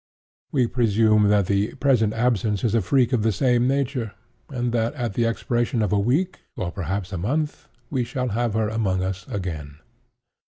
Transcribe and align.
We 0.51 0.65
presume 0.65 1.27
that 1.27 1.45
the 1.45 1.75
present 1.75 2.13
absence 2.13 2.63
is 2.63 2.73
a 2.73 2.81
freak 2.81 3.13
of 3.13 3.21
the 3.21 3.31
same 3.31 3.67
nature, 3.67 4.13
and 4.49 4.71
that, 4.71 4.95
at 4.95 5.13
the 5.13 5.27
expiration 5.27 5.83
of 5.83 5.93
a 5.93 5.99
week, 5.99 6.39
or 6.55 6.71
perhaps 6.71 7.11
of 7.13 7.19
a 7.19 7.21
month, 7.21 7.67
we 7.91 8.03
shall 8.03 8.29
have 8.29 8.55
her 8.55 8.67
among 8.67 9.03
us 9.03 9.27
again." 9.27 9.75